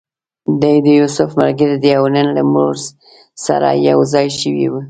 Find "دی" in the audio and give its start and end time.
0.61-0.75, 1.83-1.91